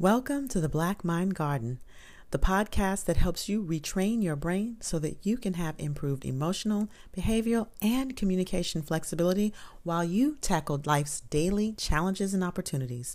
[0.00, 1.78] Welcome to the Black Mind Garden,
[2.30, 6.88] the podcast that helps you retrain your brain so that you can have improved emotional,
[7.14, 9.52] behavioral, and communication flexibility
[9.82, 13.14] while you tackle life's daily challenges and opportunities.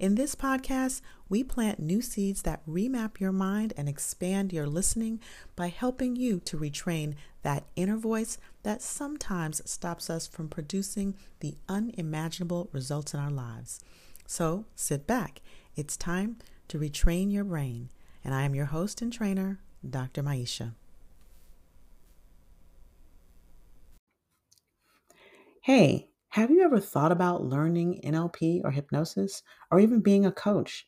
[0.00, 5.20] In this podcast, we plant new seeds that remap your mind and expand your listening
[5.54, 11.58] by helping you to retrain that inner voice that sometimes stops us from producing the
[11.68, 13.78] unimaginable results in our lives.
[14.26, 15.40] So sit back
[15.76, 16.36] it's time
[16.68, 17.90] to retrain your brain.
[18.24, 20.22] And I am your host and trainer, Dr.
[20.22, 20.74] Maisha.
[25.62, 30.86] Hey, have you ever thought about learning NLP or hypnosis or even being a coach?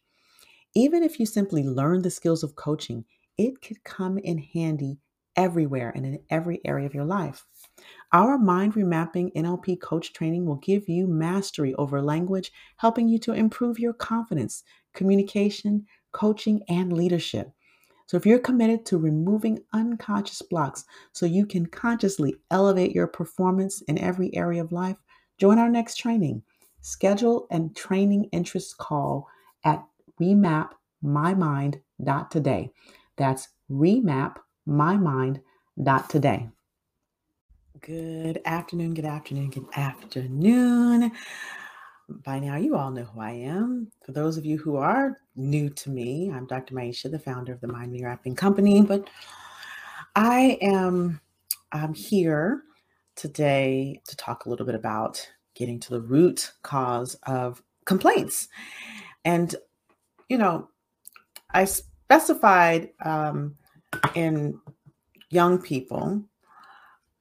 [0.75, 3.05] Even if you simply learn the skills of coaching,
[3.39, 4.99] it could come in handy
[5.37, 7.45] everywhere and in every area of your life.
[8.13, 13.33] Our mind remapping NLP coach training will give you mastery over language, helping you to
[13.33, 14.65] improve your confidence,
[14.95, 17.53] communication, coaching, and leadership.
[18.07, 23.83] So, if you're committed to removing unconscious blocks so you can consciously elevate your performance
[23.83, 24.97] in every area of life,
[25.39, 26.43] join our next training.
[26.81, 29.27] Schedule and training interest call
[29.65, 29.85] at
[30.21, 32.71] remapmymind.today.
[33.17, 33.49] That's
[34.69, 36.49] remapmymind.today.
[37.81, 41.13] Good afternoon, good afternoon, good afternoon.
[42.09, 43.91] By now, you all know who I am.
[44.05, 46.75] For those of you who are new to me, I'm Dr.
[46.75, 48.83] Maisha, the founder of the Mind ReMapping Company.
[48.83, 49.09] But
[50.15, 51.21] I am
[51.73, 52.63] I'm here
[53.17, 58.49] today to talk a little bit about getting to the root cause of complaints.
[59.25, 59.55] And,
[60.29, 60.69] you know,
[61.53, 63.57] I specified um,
[64.15, 64.59] in
[65.31, 66.23] young people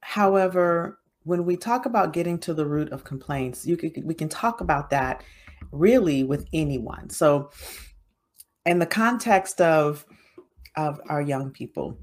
[0.06, 4.28] However, when we talk about getting to the root of complaints, you could, we can
[4.28, 5.24] talk about that
[5.72, 7.10] really with anyone.
[7.10, 7.50] So,
[8.64, 10.06] in the context of
[10.76, 11.98] of our young people,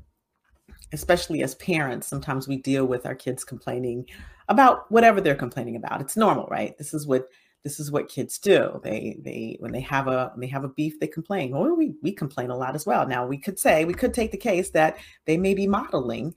[0.91, 4.05] especially as parents, sometimes we deal with our kids complaining
[4.49, 6.01] about whatever they're complaining about.
[6.01, 6.77] It's normal, right?
[6.77, 7.29] This is what
[7.63, 8.79] this is what kids do.
[8.83, 11.51] They they when they have a when they have a beef, they complain.
[11.51, 13.07] Well, we we complain a lot as well.
[13.07, 16.35] Now we could say we could take the case that they may be modeling,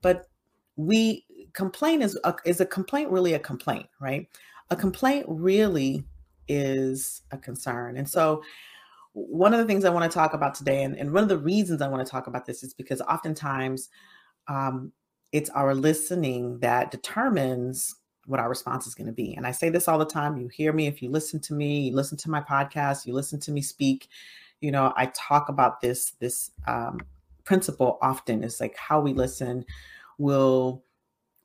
[0.00, 0.26] but
[0.76, 4.26] we complain is a, is a complaint really a complaint, right?
[4.70, 6.04] A complaint really
[6.48, 7.96] is a concern.
[7.96, 8.42] And so
[9.12, 11.38] one of the things I want to talk about today, and, and one of the
[11.38, 13.88] reasons I want to talk about this is because oftentimes
[14.48, 14.92] um,
[15.32, 17.94] it's our listening that determines
[18.26, 19.34] what our response is going to be.
[19.34, 20.36] And I say this all the time.
[20.36, 23.40] You hear me if you listen to me, you listen to my podcast, you listen
[23.40, 24.08] to me speak.
[24.60, 27.00] You know, I talk about this this um,
[27.44, 28.42] principle often.
[28.42, 29.64] It's like how we listen
[30.18, 30.84] will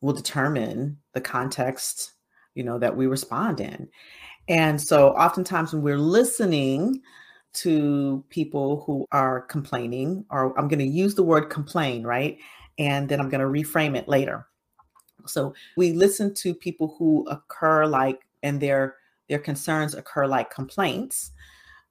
[0.01, 2.13] will determine the context
[2.56, 3.88] you know that we respond in
[4.47, 7.01] and so oftentimes when we're listening
[7.53, 12.38] to people who are complaining or i'm going to use the word complain right
[12.78, 14.45] and then i'm going to reframe it later
[15.29, 18.95] so we listen to people who occur like and their
[19.28, 21.31] their concerns occur like complaints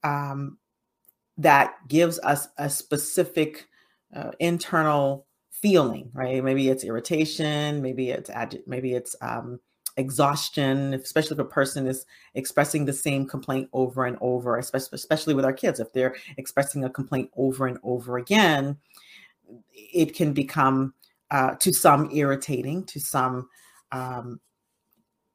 [0.03, 0.57] um,
[1.37, 3.67] that gives us a specific
[4.15, 6.43] uh, internal feeling, right?
[6.43, 8.29] Maybe it's irritation, maybe it's
[8.65, 9.59] maybe it's um,
[9.97, 12.05] exhaustion, especially if a person is
[12.35, 15.79] expressing the same complaint over and over, especially especially with our kids.
[15.79, 18.77] If they're expressing a complaint over and over again,
[19.73, 20.93] it can become
[21.31, 23.49] uh, to some irritating, to some
[23.91, 24.39] um,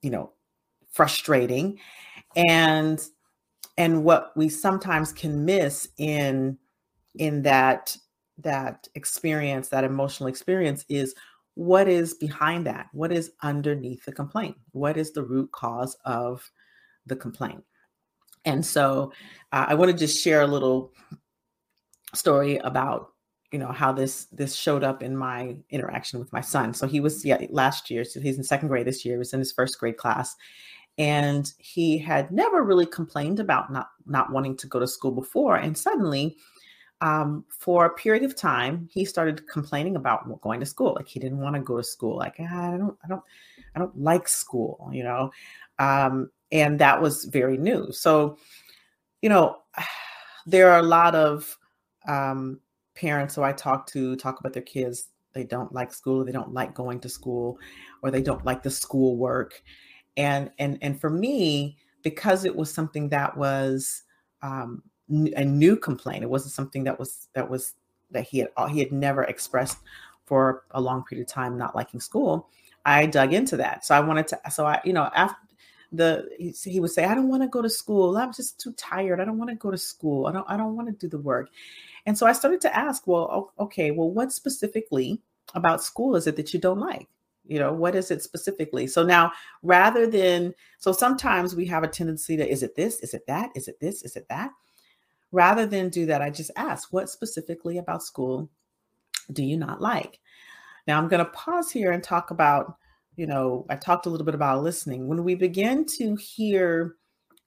[0.02, 0.32] you know
[0.90, 1.78] frustrating,
[2.36, 3.00] and
[3.76, 6.58] and what we sometimes can miss in
[7.16, 7.96] in that
[8.38, 11.14] that experience, that emotional experience is
[11.54, 12.88] what is behind that?
[12.92, 14.56] What is underneath the complaint?
[14.72, 16.50] What is the root cause of
[17.06, 17.62] the complaint?
[18.44, 19.12] And so
[19.52, 20.92] uh, I want to just share a little
[22.14, 23.13] story about
[23.54, 26.98] you know how this this showed up in my interaction with my son so he
[26.98, 29.52] was yeah last year so he's in second grade this year he was in his
[29.52, 30.34] first grade class
[30.98, 35.54] and he had never really complained about not not wanting to go to school before
[35.54, 36.36] and suddenly
[37.00, 40.94] um, for a period of time, he started complaining about going to school.
[40.94, 42.16] Like he didn't want to go to school.
[42.16, 43.22] Like ah, I don't, I don't,
[43.74, 44.88] I don't like school.
[44.90, 45.30] You know,
[45.78, 47.92] um, and that was very new.
[47.92, 48.38] So,
[49.20, 49.58] you know,
[50.46, 51.58] there are a lot of
[52.08, 52.60] um,
[52.94, 55.08] parents who I talk to talk about their kids.
[55.32, 56.24] They don't like school.
[56.24, 57.58] They don't like going to school,
[58.02, 59.62] or they don't like the school work.
[60.16, 64.02] And and and for me, because it was something that was
[64.42, 66.22] um, a new complaint.
[66.22, 67.74] It wasn't something that was that was
[68.10, 69.78] that he had he had never expressed
[70.24, 72.48] for a long period of time, not liking school.
[72.84, 73.84] I dug into that.
[73.84, 74.40] So I wanted to.
[74.50, 75.36] So I, you know, after
[75.92, 78.16] the he, he would say, I don't want to go to school.
[78.16, 79.20] I'm just too tired.
[79.20, 80.26] I don't want to go to school.
[80.26, 81.50] I don't I don't want to do the work.
[82.06, 85.20] And so I started to ask, well, okay, well, what specifically
[85.54, 87.08] about school is it that you don't like?
[87.46, 88.86] You know, what is it specifically?
[88.86, 93.00] So now rather than so sometimes we have a tendency to is it this?
[93.00, 93.50] Is it that?
[93.54, 94.02] Is it this?
[94.02, 94.50] Is it that?
[95.30, 98.48] Rather than do that, I just ask, what specifically about school
[99.32, 100.20] do you not like?
[100.86, 102.76] Now I'm going to pause here and talk about,
[103.16, 105.08] you know, I talked a little bit about listening.
[105.08, 106.94] When we begin to hear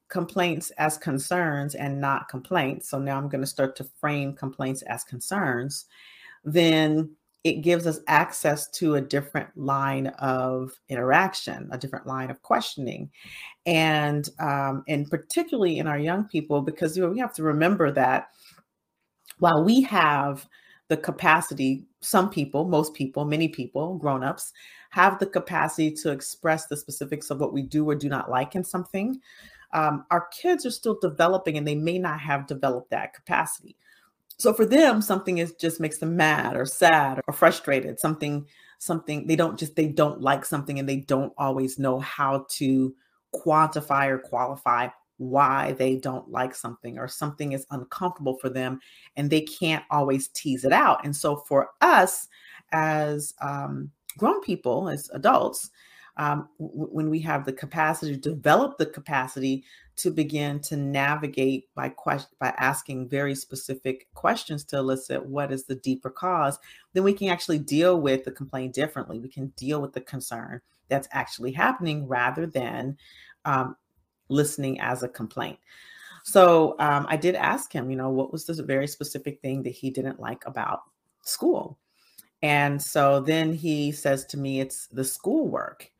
[0.09, 4.81] complaints as concerns and not complaints, so now I'm going to start to frame complaints
[4.83, 5.85] as concerns,
[6.43, 12.41] then it gives us access to a different line of interaction, a different line of
[12.41, 13.09] questioning,
[13.65, 17.91] and um, and particularly in our young people, because you know, we have to remember
[17.91, 18.29] that
[19.39, 20.47] while we have
[20.89, 24.51] the capacity, some people, most people, many people, grown-ups,
[24.89, 28.55] have the capacity to express the specifics of what we do or do not like
[28.55, 29.19] in something.
[29.73, 33.75] Um, our kids are still developing and they may not have developed that capacity.
[34.37, 37.99] So for them, something is just makes them mad or sad or frustrated.
[37.99, 38.45] Something,
[38.77, 42.95] something they don't just they don't like something and they don't always know how to
[43.35, 44.87] quantify or qualify
[45.17, 48.79] why they don't like something or something is uncomfortable for them
[49.15, 51.03] and they can't always tease it out.
[51.03, 52.27] And so for us
[52.71, 55.71] as um, grown people, as adults,
[56.17, 59.63] um, w- when we have the capacity to develop the capacity
[59.97, 65.65] to begin to navigate by question by asking very specific questions to elicit what is
[65.65, 66.59] the deeper cause
[66.93, 69.19] then we can actually deal with the complaint differently.
[69.19, 72.97] We can deal with the concern that's actually happening rather than
[73.45, 73.75] um,
[74.29, 75.59] listening as a complaint.
[76.23, 79.71] So um, i did ask him you know what was the very specific thing that
[79.71, 80.81] he didn't like about
[81.21, 81.77] school?
[82.41, 85.91] And so then he says to me it's the schoolwork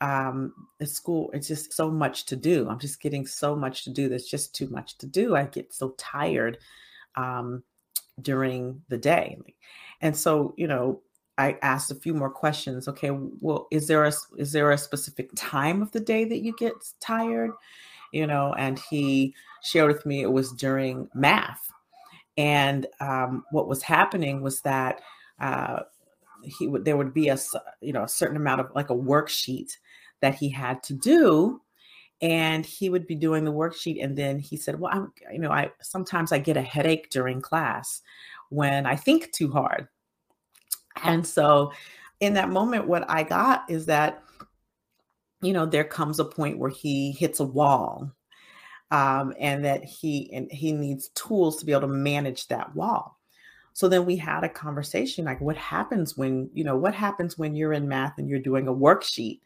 [0.00, 2.68] um at school it's just so much to do.
[2.68, 5.36] I'm just getting so much to do there's just too much to do.
[5.36, 6.58] I get so tired
[7.16, 7.62] um
[8.22, 9.38] during the day.
[10.00, 11.00] And so you know
[11.38, 12.88] i asked a few more questions.
[12.88, 13.10] Okay
[13.40, 16.74] well is there a is there a specific time of the day that you get
[17.00, 17.52] tired?
[18.12, 21.70] You know and he shared with me it was during math.
[22.36, 25.02] And um, what was happening was that
[25.40, 25.80] uh,
[26.42, 27.38] he would there would be a
[27.80, 29.76] you know a certain amount of like a worksheet
[30.20, 31.60] that he had to do
[32.22, 35.50] and he would be doing the worksheet and then he said well i'm you know
[35.50, 38.02] i sometimes i get a headache during class
[38.50, 39.88] when i think too hard.
[41.02, 41.72] And so
[42.20, 44.22] in that moment what i got is that
[45.40, 48.12] you know there comes a point where he hits a wall
[48.90, 53.19] um, and that he and he needs tools to be able to manage that wall
[53.72, 57.54] so then we had a conversation like what happens when you know what happens when
[57.54, 59.40] you're in math and you're doing a worksheet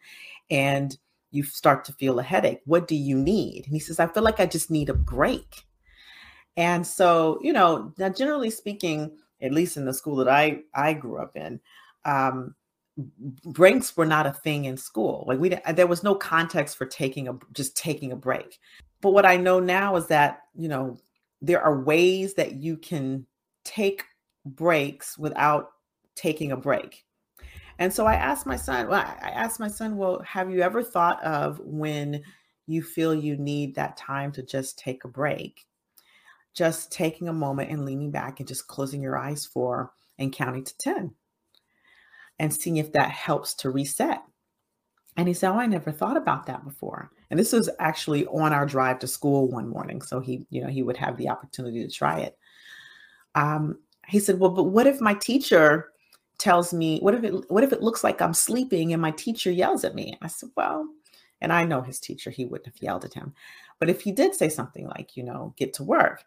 [0.49, 0.97] and
[1.35, 2.61] you start to feel a headache.
[2.65, 3.65] What do you need?
[3.65, 5.65] And he says, I feel like I just need a break.
[6.57, 10.93] And so, you know, now generally speaking, at least in the school that I I
[10.93, 11.59] grew up in,
[12.05, 12.55] um,
[13.43, 15.25] breaks were not a thing in school.
[15.27, 18.59] Like we, there was no context for taking a just taking a break.
[19.01, 20.97] But what I know now is that you know
[21.41, 23.25] there are ways that you can
[23.65, 24.05] take
[24.45, 25.71] breaks without
[26.15, 27.05] taking a break.
[27.77, 30.81] And so I asked my son, well, I asked my son, well, have you ever
[30.81, 32.23] thought of when
[32.67, 35.65] you feel you need that time to just take a break?
[36.53, 40.63] Just taking a moment and leaning back and just closing your eyes for and counting
[40.63, 41.13] to 10
[42.39, 44.21] and seeing if that helps to reset.
[45.17, 47.11] And he said, Oh, I never thought about that before.
[47.29, 50.01] And this was actually on our drive to school one morning.
[50.01, 52.37] So he, you know, he would have the opportunity to try it.
[53.33, 55.91] Um, he said, Well, but what if my teacher
[56.37, 59.51] tells me, what if it what if it looks like I'm sleeping and my teacher
[59.51, 60.07] yells at me?
[60.11, 60.87] And I said, well,
[61.41, 63.33] and I know his teacher, he wouldn't have yelled at him.
[63.79, 66.23] But if he did say something like, you know, get to work,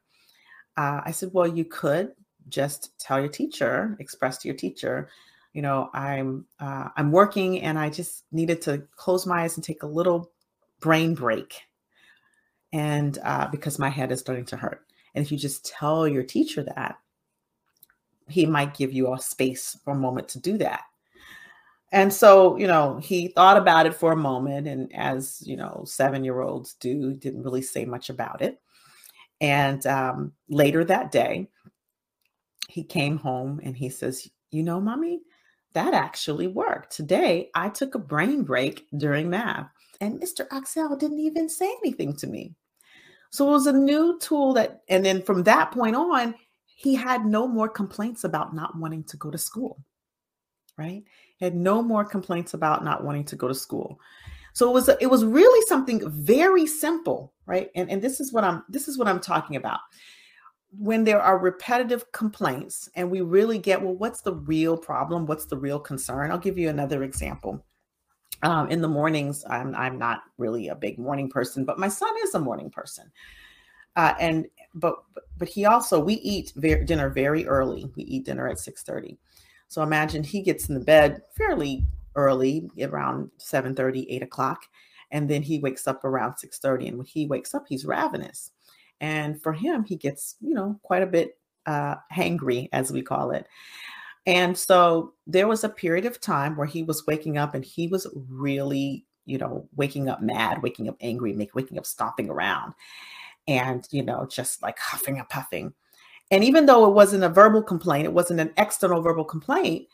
[0.76, 2.12] uh, I said, well, you could
[2.49, 5.08] just tell your teacher, express to your teacher,
[5.52, 9.64] you know, I'm uh, I'm working and I just needed to close my eyes and
[9.64, 10.30] take a little
[10.80, 11.62] brain break,
[12.73, 14.85] and uh, because my head is starting to hurt.
[15.14, 16.99] And if you just tell your teacher that,
[18.28, 20.82] he might give you a space for a moment to do that.
[21.90, 24.66] And so, you know, he thought about it for a moment.
[24.66, 28.61] And as, you know, seven year olds do, didn't really say much about it.
[29.40, 31.49] And um, later that day,
[32.68, 35.20] he came home and he says, You know, mommy,
[35.73, 36.94] that actually worked.
[36.94, 39.70] Today, I took a brain break during math,
[40.00, 40.47] and Mr.
[40.50, 42.54] Axel didn't even say anything to me.
[43.30, 46.35] So it was a new tool that, and then from that point on,
[46.78, 49.82] he had no more complaints about not wanting to go to school,
[50.76, 51.02] right?
[51.37, 53.99] He had no more complaints about not wanting to go to school.
[54.52, 57.68] So it was it was really something very simple, right?
[57.75, 59.80] And and this is what I'm this is what I'm talking about.
[60.70, 65.26] When there are repetitive complaints and we really get well what's the real problem?
[65.26, 66.30] What's the real concern?
[66.30, 67.66] I'll give you another example.
[68.44, 72.14] Um, in the mornings, I'm I'm not really a big morning person, but my son
[72.23, 73.11] is a morning person.
[73.97, 74.47] Uh, and
[74.78, 74.97] but
[75.37, 77.90] but he also we eat very, dinner very early.
[77.97, 79.18] We eat dinner at six thirty.
[79.68, 81.85] So imagine he gets in the bed fairly
[82.18, 84.62] early, around 7 30, 8 o'clock.
[85.11, 86.88] And then he wakes up around 6 30.
[86.88, 88.50] And when he wakes up, he's ravenous.
[89.00, 93.30] And for him, he gets, you know, quite a bit uh, hangry, as we call
[93.30, 93.47] it.
[94.26, 97.87] And so there was a period of time where he was waking up and he
[97.87, 102.75] was really, you know, waking up mad, waking up angry, make, waking up stomping around
[103.49, 105.73] and, you know, just like huffing and puffing.
[106.31, 109.88] And even though it wasn't a verbal complaint, it wasn't an external verbal complaint.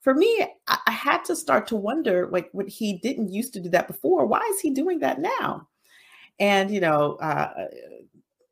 [0.00, 3.60] For me, I, I had to start to wonder, like, what he didn't used to
[3.60, 4.26] do that before.
[4.26, 5.68] Why is he doing that now?
[6.40, 7.66] And you know, uh,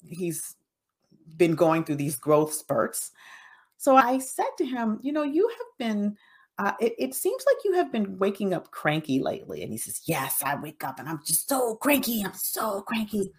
[0.07, 0.55] he's
[1.37, 3.11] been going through these growth spurts.
[3.79, 6.17] So I said to him, you know, you have been.
[6.61, 9.63] Uh, it, it, seems like you have been waking up cranky lately.
[9.63, 12.25] And he says, Yes, I wake up and I'm just so cranky.
[12.25, 13.31] I'm so cranky.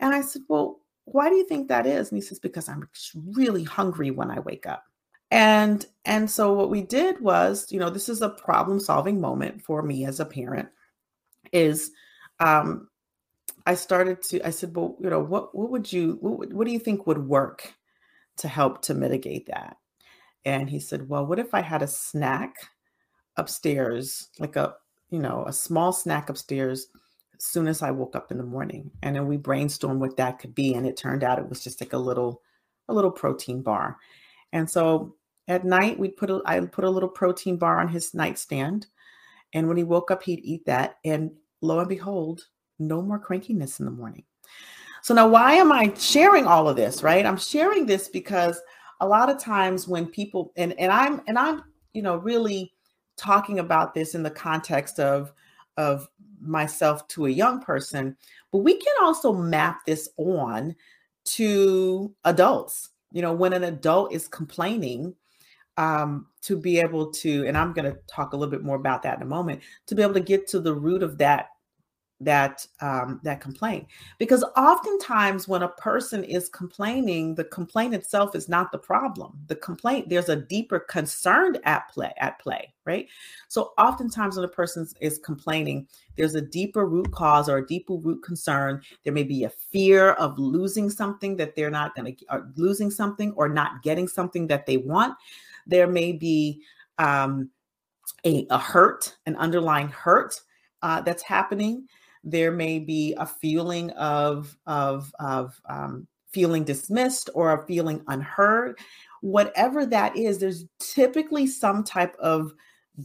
[0.00, 0.80] And I said, Well,
[1.12, 2.10] why do you think that is?
[2.10, 2.88] And he says, because I'm
[3.32, 4.84] really hungry when I wake up.
[5.30, 9.62] And and so what we did was, you know, this is a problem solving moment
[9.62, 10.68] for me as a parent.
[11.52, 11.90] Is
[12.40, 12.88] um,
[13.66, 16.72] I started to I said, well, you know, what what would you what, what do
[16.72, 17.74] you think would work
[18.38, 19.76] to help to mitigate that?
[20.46, 22.54] And he said, well, what if I had a snack
[23.36, 24.74] upstairs, like a
[25.10, 26.86] you know a small snack upstairs
[27.38, 28.90] soon as I woke up in the morning.
[29.02, 30.74] And then we brainstormed what that could be.
[30.74, 32.42] And it turned out it was just like a little,
[32.88, 33.96] a little protein bar.
[34.52, 35.14] And so
[35.46, 38.86] at night we put a I put a little protein bar on his nightstand.
[39.54, 40.98] And when he woke up, he'd eat that.
[41.04, 41.30] And
[41.62, 42.46] lo and behold,
[42.78, 44.24] no more crankiness in the morning.
[45.02, 47.02] So now why am I sharing all of this?
[47.02, 47.24] Right.
[47.24, 48.60] I'm sharing this because
[49.00, 52.72] a lot of times when people and, and I'm and I'm, you know, really
[53.16, 55.32] talking about this in the context of
[55.78, 56.06] of
[56.40, 58.14] myself to a young person,
[58.52, 60.74] but we can also map this on
[61.24, 62.90] to adults.
[63.12, 65.14] You know, when an adult is complaining,
[65.78, 69.02] um, to be able to, and I'm going to talk a little bit more about
[69.04, 71.50] that in a moment, to be able to get to the root of that
[72.20, 73.86] that um, that complaint.
[74.18, 79.38] Because oftentimes when a person is complaining the complaint itself is not the problem.
[79.46, 83.06] The complaint there's a deeper concern at play at play right?
[83.48, 87.94] So oftentimes when a person is complaining there's a deeper root cause or a deeper
[87.94, 88.82] root concern.
[89.04, 93.32] There may be a fear of losing something that they're not going to losing something
[93.36, 95.14] or not getting something that they want.
[95.66, 96.62] There may be
[96.96, 97.50] um,
[98.24, 100.40] a, a hurt an underlying hurt
[100.82, 101.86] uh, that's happening
[102.30, 108.78] there may be a feeling of of of um, feeling dismissed or a feeling unheard.
[109.20, 112.52] Whatever that is there's typically some type of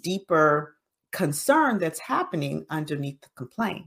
[0.02, 0.76] deeper
[1.12, 3.86] concern that's happening underneath the complaint.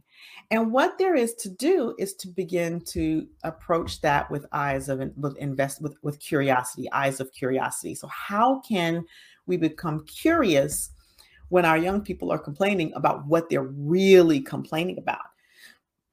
[0.50, 5.02] And what there is to do is to begin to approach that with eyes of
[5.16, 7.94] with invest with, with curiosity eyes of curiosity.
[7.96, 9.04] So how can
[9.46, 10.90] we become curious
[11.48, 15.20] when our young people are complaining about what they're really complaining about.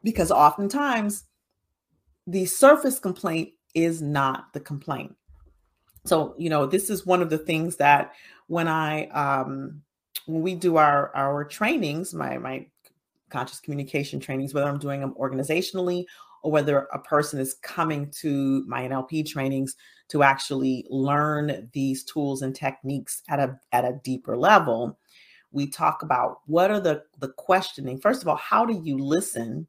[0.04, 1.26] Because oftentimes
[2.28, 5.16] the surface complaint is not the complaint.
[6.06, 8.14] So, you know, this is one of the things that
[8.48, 9.82] when I um
[10.26, 12.68] when we do our our trainings, my my
[13.30, 16.06] conscious communication trainings, whether I'm doing them organizationally
[16.44, 19.76] or whether a person is coming to my NLP trainings
[20.10, 25.00] to actually learn these tools and techniques at a at a deeper level,
[25.54, 28.00] we talk about what are the the questioning.
[28.00, 29.68] First of all how do you listen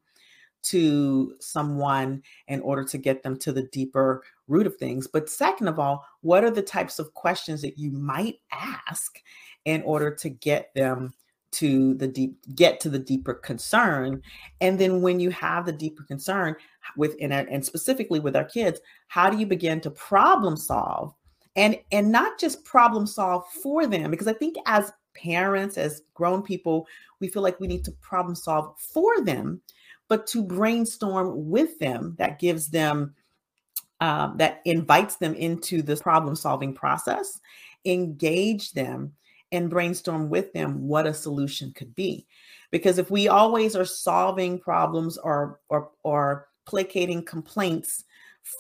[0.64, 5.06] to someone in order to get them to the deeper root of things?
[5.06, 9.20] But second of all what are the types of questions that you might ask
[9.66, 11.12] in order to get them
[11.52, 14.22] to the deep get to the deeper concern?
[14.60, 16.56] And then when you have the deeper concern
[16.96, 21.14] within it and specifically with our kids how do you begin to problem solve?
[21.56, 26.42] And and not just problem solve for them because i think as parents, as grown
[26.42, 26.86] people,
[27.20, 29.60] we feel like we need to problem solve for them,
[30.08, 33.14] but to brainstorm with them that gives them,
[34.00, 37.40] um, that invites them into this problem solving process,
[37.84, 39.12] engage them
[39.52, 42.26] and brainstorm with them what a solution could be.
[42.70, 48.04] Because if we always are solving problems or, or, or placating complaints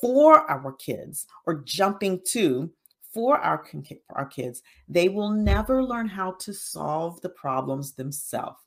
[0.00, 2.70] for our kids or jumping to
[3.14, 3.64] for our,
[4.10, 8.58] our kids, they will never learn how to solve the problems themselves.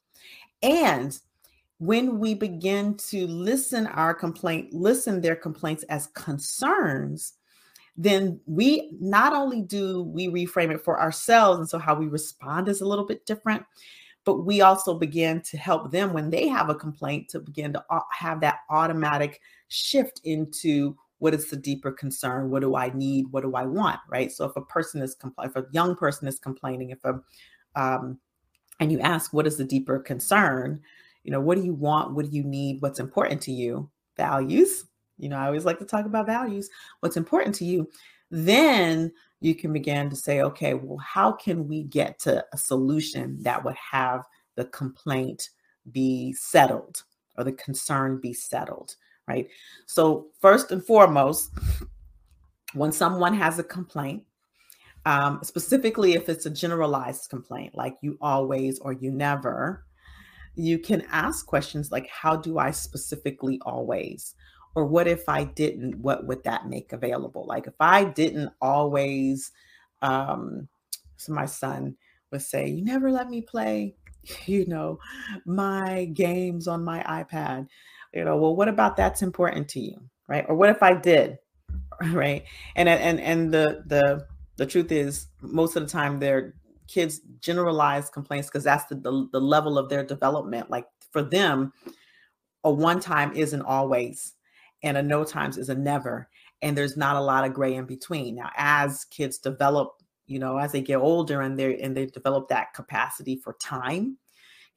[0.63, 1.19] And
[1.79, 7.33] when we begin to listen our complaint, listen their complaints as concerns,
[7.95, 12.67] then we not only do we reframe it for ourselves, and so how we respond
[12.67, 13.63] is a little bit different,
[14.23, 17.83] but we also begin to help them when they have a complaint to begin to
[18.11, 22.49] have that automatic shift into what is the deeper concern?
[22.49, 23.27] What do i need?
[23.31, 23.99] What do i want?
[24.09, 24.31] Right?
[24.31, 27.19] So if a person is compl- if a young person is complaining if a
[27.75, 28.19] um,
[28.79, 30.81] and you ask what is the deeper concern?
[31.23, 32.13] You know what do you want?
[32.13, 32.81] What do you need?
[32.81, 33.89] What's important to you?
[34.15, 34.85] Values.
[35.17, 36.69] You know i always like to talk about values.
[36.99, 37.89] What's important to you?
[38.29, 43.41] Then you can begin to say okay well how can we get to a solution
[43.43, 44.23] that would have
[44.55, 45.49] the complaint
[45.91, 47.03] be settled
[47.37, 48.95] or the concern be settled
[49.27, 49.47] right?
[49.85, 51.51] So first and foremost
[52.73, 54.23] when someone has a complaint
[55.05, 59.85] um, specifically if it's a generalized complaint like you always or you never
[60.55, 64.35] you can ask questions like how do i specifically always?
[64.75, 65.97] Or what if i didn't?
[65.99, 67.45] What would that make available?
[67.47, 69.51] Like if i didn't always
[70.01, 70.67] um
[71.15, 71.95] so my son
[72.31, 73.95] would say you never let me play
[74.45, 74.99] you know
[75.45, 77.67] my games on my ipad
[78.17, 79.97] you know well what about that's important to you
[80.27, 80.45] right?
[80.49, 81.37] Or what if i did
[82.11, 82.43] right?
[82.75, 86.53] And and and the the the truth is most of the time they're
[86.87, 90.69] kids generalize complaints because that's the, the, the level of their development.
[90.69, 91.73] Like for them
[92.63, 94.33] a one time isn't always
[94.83, 96.29] and a no times is a never
[96.61, 98.35] and there's not a lot of gray in between.
[98.35, 102.47] Now as kids develop you know as they get older and they and they develop
[102.49, 104.17] that capacity for time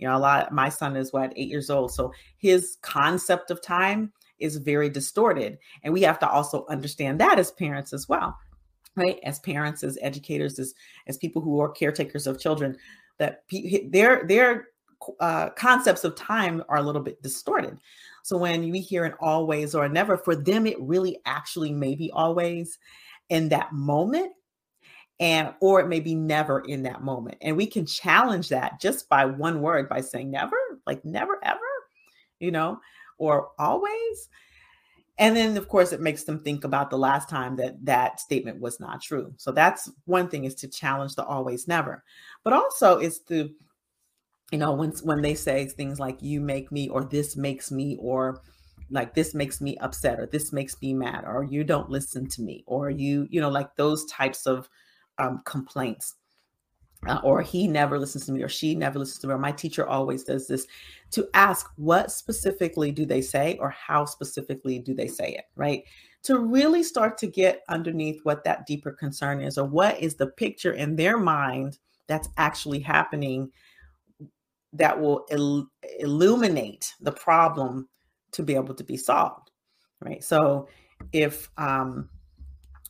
[0.00, 3.62] you know a lot my son is what eight years old so his concept of
[3.62, 8.36] time is very distorted and we have to also understand that as parents as well
[8.96, 9.18] right?
[9.24, 10.74] As parents as educators as
[11.06, 12.76] as people who are caretakers of children
[13.18, 13.44] that
[13.90, 14.68] their their
[15.20, 17.78] uh, concepts of time are a little bit distorted.
[18.22, 22.10] So when we hear an always or never for them it really actually may be
[22.10, 22.78] always
[23.30, 24.32] in that moment
[25.20, 29.08] and or it may be never in that moment and we can challenge that just
[29.08, 30.56] by one word by saying never
[30.86, 31.60] like never ever
[32.40, 32.80] you know
[33.18, 34.28] or always
[35.20, 38.58] and then, of course, it makes them think about the last time that that statement
[38.58, 39.34] was not true.
[39.36, 42.02] So that's one thing is to challenge the always never,
[42.42, 43.50] but also is to,
[44.50, 47.98] you know, when when they say things like "you make me" or "this makes me"
[48.00, 48.40] or
[48.90, 52.40] like this makes me upset or this makes me mad or you don't listen to
[52.42, 54.68] me or you you know like those types of
[55.20, 56.16] um, complaints
[57.06, 59.52] uh, or he never listens to me or she never listens to me or my
[59.52, 60.66] teacher always does this
[61.10, 65.82] to ask what specifically do they say or how specifically do they say it right?
[66.24, 70.26] To really start to get underneath what that deeper concern is or what is the
[70.26, 73.50] picture in their mind that's actually happening
[74.74, 77.88] that will il- illuminate the problem
[78.32, 79.50] to be able to be solved
[80.02, 80.22] right?
[80.22, 80.68] So
[81.12, 82.10] if um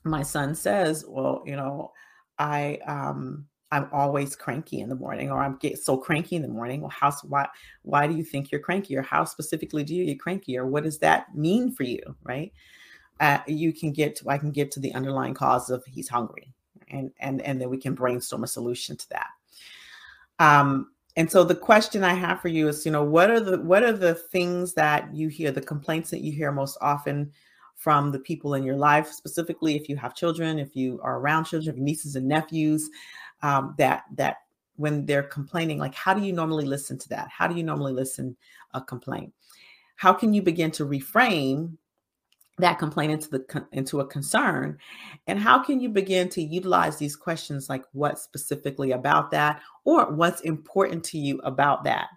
[0.03, 1.93] my son says well you know
[2.41, 6.49] i um I'm always cranky in the morning, or I'm get so cranky in the
[6.49, 6.81] morning.
[6.81, 7.47] Well, how why
[7.83, 10.83] why do you think you're cranky, or how specifically do you get cranky, or what
[10.83, 12.53] does that mean for you, right?
[13.21, 16.53] Uh, you can get to I can get to the underlying cause of he's hungry,
[16.89, 19.29] and and and then we can brainstorm a solution to that.
[20.41, 23.61] Um, and so the question I have for you is, you know, what are the
[23.61, 27.31] what are the things that you hear, the complaints that you hear most often
[27.81, 31.45] from the people in your life, specifically if you have children, if you are around
[31.45, 32.91] children, nieces and nephews,
[33.43, 34.37] um, that that
[34.77, 37.29] when they're complaining like how do you normally listen to that?
[37.31, 38.37] How do you normally listen
[38.75, 39.33] a complaint?
[39.97, 41.79] How can you begin to reframe
[42.59, 44.77] that complaint into the into a concern?
[45.27, 49.63] And how can you begin to utilize these questions like what specifically about that?
[49.87, 52.09] Or what's important to you about that?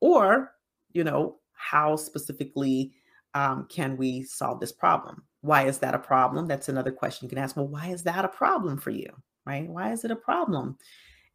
[0.00, 0.52] Or
[0.92, 2.92] you know how specifically
[3.36, 7.28] um, can we solve this problem why is that a problem that's another question you
[7.28, 9.10] can ask well why is that a problem for you
[9.46, 9.68] right?
[9.68, 10.76] Why is it a problem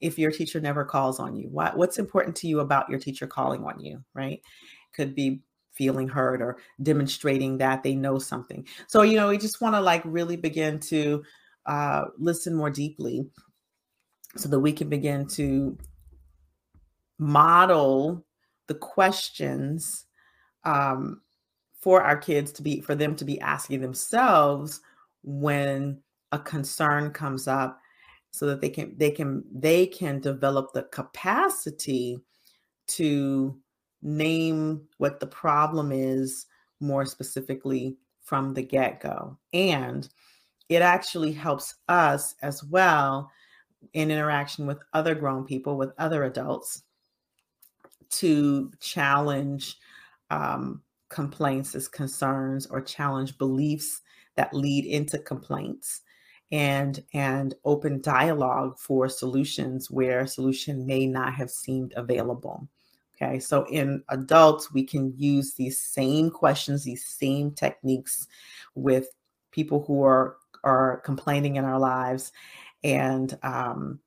[0.02, 1.48] if your teacher never calls on you?
[1.50, 4.42] Why, what's important to you about your teacher calling on you, right?
[4.94, 8.68] Could be feeling heard or demonstrating that they know something.
[8.88, 11.24] So, you know, we just want to like really begin to
[11.66, 13.26] uh, listen more deeply
[14.36, 15.78] so that we can begin to
[17.18, 18.26] model
[18.68, 20.06] the questions
[20.66, 21.22] um,
[21.82, 24.82] for our kids to be for them to be asking themselves
[25.24, 26.00] when
[26.32, 27.80] a concern comes up
[28.32, 32.20] so that they can they can they can develop the capacity
[32.88, 33.58] to
[34.02, 36.48] name what the problem is
[36.80, 39.38] more specifically from the get-go.
[39.54, 40.08] And
[40.70, 43.30] it actually helps us as well
[43.94, 46.84] in interaction with other grown people with other adults
[48.10, 49.78] to challenge
[50.30, 54.02] um, complaints as concerns or challenge beliefs
[54.36, 56.02] that lead into complaints
[56.52, 62.68] and and open dialogue for solutions where solution may not have seemed available
[63.22, 63.40] okay?
[63.40, 68.28] So in adults we can use these same questions these same techniques
[68.74, 69.08] with
[69.52, 72.32] people who are are complaining in our lives
[72.84, 74.00] and um,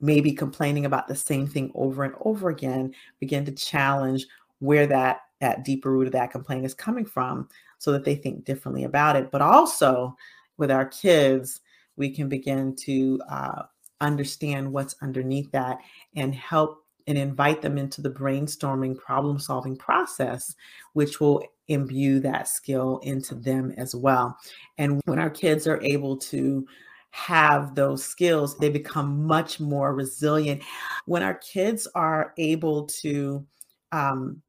[0.00, 4.26] maybe complaining about the same thing over and over again begin to challenge
[4.58, 8.44] where that that deeper root of that complaint is coming from so that they think
[8.44, 10.14] differently about it but also
[10.56, 11.60] with our kids
[11.96, 13.62] we can begin to uh,
[14.00, 15.78] understand what's underneath that
[16.16, 20.54] and help and invite them into the brainstorming problem solving process
[20.94, 24.36] which will imbue that skill into them as well
[24.78, 26.66] and when our kids are able to
[27.14, 30.60] have those skills, they become much more resilient.
[31.06, 33.46] When our kids are able to
[33.92, 34.42] um,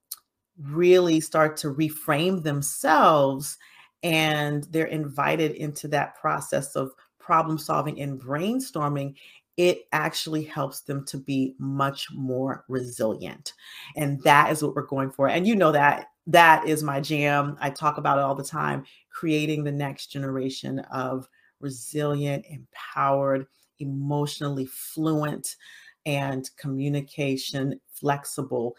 [0.60, 3.58] really start to reframe themselves
[4.04, 9.16] and they're invited into that process of problem solving and brainstorming,
[9.58, 13.54] it actually helps them to be much more resilient.
[13.96, 15.30] And that is what we're going for.
[15.30, 17.58] And you know that that is my jam.
[17.60, 21.28] I talk about it all the time, creating the next generation of
[21.60, 23.48] resilient, empowered,
[23.80, 25.56] emotionally fluent,
[26.06, 28.76] and communication flexible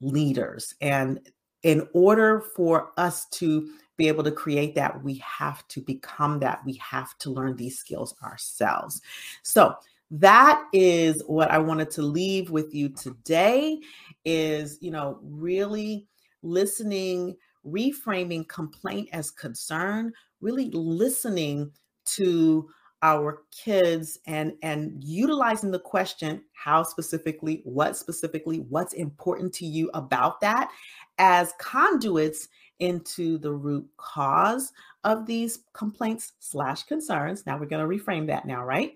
[0.00, 0.74] leaders.
[0.80, 1.20] And
[1.62, 6.64] in order for us to be able to create that, we have to become that.
[6.64, 9.00] We have to learn these skills ourselves.
[9.42, 9.74] So,
[10.14, 13.80] that is what I wanted to leave with you today
[14.26, 16.06] is, you know, really
[16.42, 17.34] listening,
[17.66, 21.72] reframing complaint as concern, really listening
[22.04, 22.68] to
[23.02, 29.90] our kids and and utilizing the question how specifically what specifically what's important to you
[29.94, 30.70] about that
[31.18, 34.72] as conduits into the root cause
[35.04, 37.44] of these complaints slash concerns.
[37.44, 38.92] Now we're going to reframe that now right?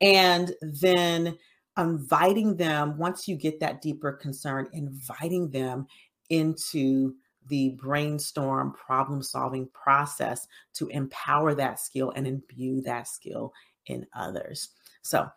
[0.00, 1.36] And then
[1.78, 5.86] inviting them once you get that deeper concern inviting them
[6.30, 7.14] into
[7.48, 13.52] the brainstorm problem solving process to empower that skill and imbue that skill
[13.86, 14.70] in others.
[15.02, 15.28] So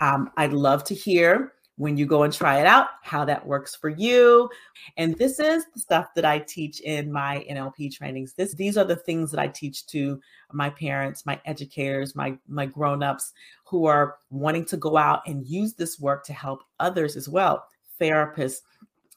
[0.00, 3.74] um, I'd love to hear when you go and try it out how that works
[3.74, 4.48] for you.
[4.96, 8.32] And this is the stuff that i teach in my nlp trainings.
[8.32, 10.20] This these are the things that i teach to
[10.52, 13.32] my parents my educators my my grown-ups
[13.64, 17.66] who are wanting to go out and use this work to help others as well
[18.00, 18.60] therapists.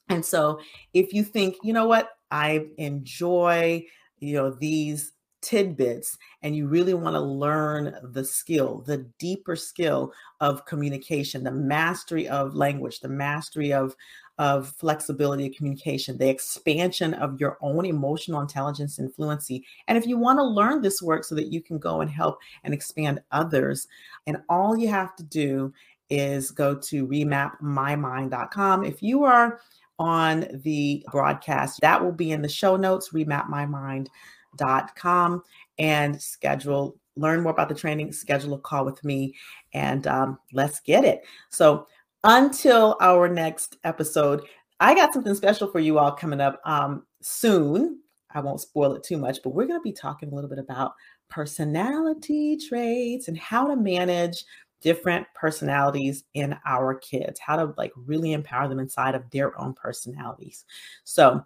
[0.09, 0.59] And so
[0.93, 3.85] if you think you know what I enjoy,
[4.19, 10.11] you know, these tidbits and you really want to learn the skill, the deeper skill
[10.41, 13.95] of communication, the mastery of language, the mastery of
[14.39, 19.65] of flexibility of communication, the expansion of your own emotional intelligence and fluency.
[19.89, 22.39] And if you want to learn this work so that you can go and help
[22.63, 23.85] and expand others,
[24.27, 25.73] and all you have to do
[26.09, 28.85] is go to remapmymind.com.
[28.85, 29.59] If you are
[29.99, 31.81] on the broadcast.
[31.81, 35.43] That will be in the show notes, remapmymind.com,
[35.77, 39.35] and schedule, learn more about the training, schedule a call with me,
[39.73, 41.21] and um, let's get it.
[41.49, 41.85] So
[42.23, 44.43] until our next episode,
[44.79, 47.99] I got something special for you all coming up um, soon.
[48.31, 50.59] I won't spoil it too much, but we're going to be talking a little bit
[50.59, 50.93] about
[51.29, 54.45] personality traits and how to manage
[54.81, 59.73] different personalities in our kids, how to like really empower them inside of their own
[59.73, 60.65] personalities.
[61.03, 61.43] So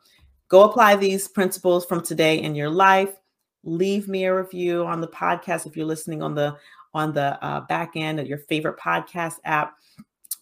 [0.49, 3.15] go apply these principles from today in your life.
[3.63, 6.55] Leave me a review on the podcast if you're listening on the
[6.93, 9.75] on the uh, back end of your favorite podcast app.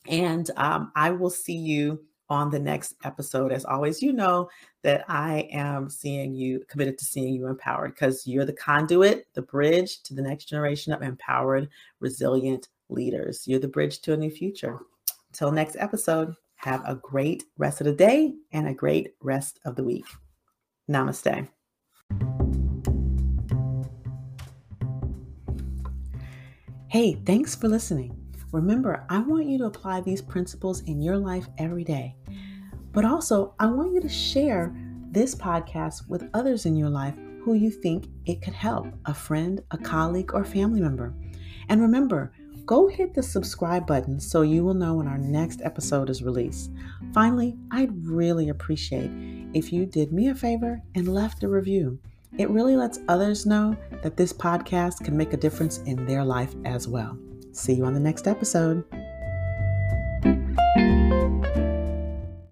[0.08, 3.51] And um, I will see you on the next episode.
[3.51, 4.49] As always, you know
[4.84, 9.41] that I am seeing you committed to seeing you empowered because you're the conduit, the
[9.41, 13.47] bridge to the next generation of empowered, resilient leaders.
[13.47, 14.80] You're the bridge to a new future.
[15.34, 19.75] Till next episode, have a great rest of the day and a great rest of
[19.75, 20.06] the week.
[20.89, 21.47] Namaste.
[26.88, 28.17] Hey, thanks for listening.
[28.51, 32.15] Remember, I want you to apply these principles in your life every day.
[32.91, 34.75] But also, I want you to share
[35.10, 39.63] this podcast with others in your life who you think it could help a friend,
[39.71, 41.13] a colleague, or family member.
[41.69, 42.34] And remember,
[42.65, 46.71] go hit the subscribe button so you will know when our next episode is released.
[47.13, 49.12] Finally, I'd really appreciate
[49.54, 52.00] if you did me a favor and left a review.
[52.38, 56.56] It really lets others know that this podcast can make a difference in their life
[56.65, 57.17] as well.
[57.52, 58.86] See you on the next episode.